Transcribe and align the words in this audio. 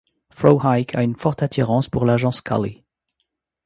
Frohike 0.33 0.95
a 0.95 1.03
une 1.03 1.15
forte 1.15 1.43
attirance 1.43 1.87
pour 1.87 2.05
l'Agent 2.07 2.31
Scully. 2.31 2.81